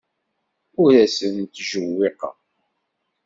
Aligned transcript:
Ur 0.81 0.91
asen-ttjewwiqeɣ. 1.05 2.35